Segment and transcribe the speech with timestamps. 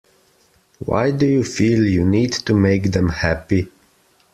[0.79, 3.67] Why do you feel you need to make them happy?